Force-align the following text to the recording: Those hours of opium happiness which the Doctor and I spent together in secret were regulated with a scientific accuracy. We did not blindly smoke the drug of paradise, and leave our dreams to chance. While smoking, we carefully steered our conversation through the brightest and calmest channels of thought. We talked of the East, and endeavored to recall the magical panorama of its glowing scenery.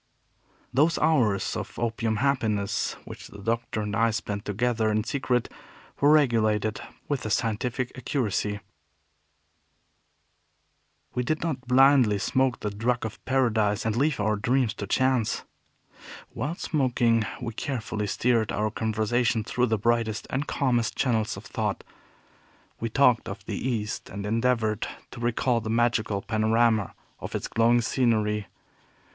Those 0.73 0.97
hours 0.97 1.55
of 1.55 1.77
opium 1.77 2.15
happiness 2.15 2.93
which 3.05 3.27
the 3.27 3.37
Doctor 3.37 3.81
and 3.81 3.95
I 3.95 4.09
spent 4.09 4.45
together 4.45 4.89
in 4.89 5.03
secret 5.03 5.47
were 5.99 6.11
regulated 6.11 6.81
with 7.07 7.23
a 7.23 7.29
scientific 7.29 7.91
accuracy. 7.95 8.61
We 11.13 11.21
did 11.21 11.43
not 11.43 11.67
blindly 11.67 12.17
smoke 12.17 12.61
the 12.61 12.71
drug 12.71 13.05
of 13.05 13.23
paradise, 13.25 13.85
and 13.85 13.95
leave 13.95 14.19
our 14.19 14.37
dreams 14.37 14.73
to 14.79 14.87
chance. 14.87 15.43
While 16.29 16.55
smoking, 16.55 17.23
we 17.39 17.53
carefully 17.53 18.07
steered 18.07 18.51
our 18.51 18.71
conversation 18.71 19.43
through 19.43 19.67
the 19.67 19.77
brightest 19.77 20.25
and 20.31 20.47
calmest 20.47 20.95
channels 20.95 21.37
of 21.37 21.45
thought. 21.45 21.83
We 22.79 22.89
talked 22.89 23.29
of 23.29 23.45
the 23.45 23.67
East, 23.69 24.09
and 24.09 24.25
endeavored 24.25 24.87
to 25.11 25.19
recall 25.19 25.61
the 25.61 25.69
magical 25.69 26.23
panorama 26.23 26.95
of 27.19 27.35
its 27.35 27.47
glowing 27.47 27.81
scenery. 27.81 28.47